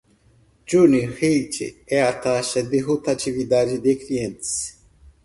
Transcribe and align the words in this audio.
Churn 0.65 0.93
Rate 1.11 1.83
é 1.87 2.01
a 2.01 2.11
taxa 2.19 2.63
de 2.63 2.79
rotatividade 2.79 3.77
de 3.77 3.95
clientes. 3.97 4.79